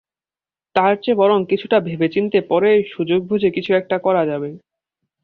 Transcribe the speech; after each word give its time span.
তার 0.75 0.93
চেয়ে 0.97 1.19
বরং 1.21 1.39
কিছুটা 1.45 1.77
ভেবেচিন্তে 1.79 2.39
পরেই 2.49 2.79
সুযোগবুঝে 2.93 3.49
কিছু 3.51 3.71
একটা 3.73 3.97
করা 3.97 4.23
যাবে। 4.25 4.49